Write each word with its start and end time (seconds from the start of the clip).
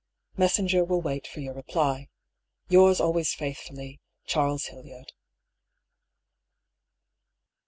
Messenger 0.35 0.83
will 0.83 0.99
wait 1.03 1.27
for 1.27 1.41
your 1.41 1.53
reply." 1.53 2.09
Yours 2.71 2.99
always 2.99 3.35
faithfully," 3.35 4.01
Chas. 4.25 4.65
Hildyard." 4.69 5.11